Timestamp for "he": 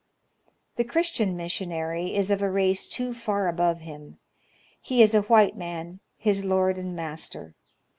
4.81-5.03